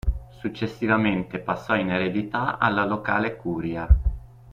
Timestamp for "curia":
3.35-3.87